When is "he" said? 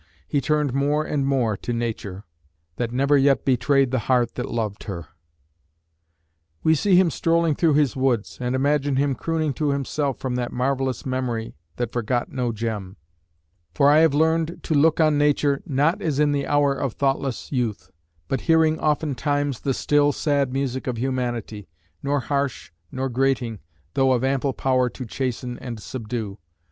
0.27-0.41